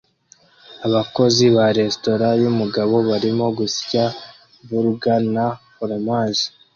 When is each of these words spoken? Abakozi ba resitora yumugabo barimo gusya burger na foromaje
Abakozi 0.87 1.45
ba 1.55 1.65
resitora 1.77 2.27
yumugabo 2.41 2.95
barimo 3.09 3.45
gusya 3.57 4.03
burger 4.67 5.21
na 5.35 5.45
foromaje 5.73 6.45